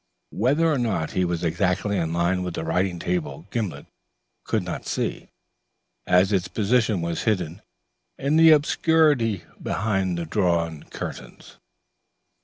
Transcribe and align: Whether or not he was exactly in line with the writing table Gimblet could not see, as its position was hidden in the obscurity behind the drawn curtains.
Whether 0.31 0.65
or 0.65 0.79
not 0.79 1.11
he 1.11 1.23
was 1.23 1.43
exactly 1.43 1.95
in 1.95 2.11
line 2.11 2.41
with 2.41 2.55
the 2.55 2.63
writing 2.63 2.97
table 2.97 3.47
Gimblet 3.51 3.85
could 4.45 4.63
not 4.63 4.87
see, 4.87 5.29
as 6.07 6.31
its 6.33 6.47
position 6.47 7.01
was 7.03 7.25
hidden 7.25 7.61
in 8.17 8.35
the 8.35 8.49
obscurity 8.49 9.43
behind 9.61 10.17
the 10.17 10.25
drawn 10.25 10.85
curtains. 10.89 11.57